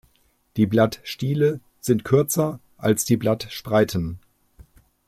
Die 0.57 0.65
Blattstiele 0.65 1.59
sind 1.79 2.03
kürzer 2.03 2.59
als 2.75 3.05
die 3.05 3.17
Blattspreiten. 3.17 4.19